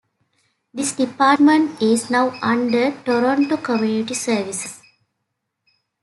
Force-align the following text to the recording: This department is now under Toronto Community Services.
This 0.73 0.93
department 0.93 1.79
is 1.79 2.09
now 2.09 2.31
under 2.41 2.89
Toronto 3.03 3.55
Community 3.57 4.15
Services. 4.15 4.81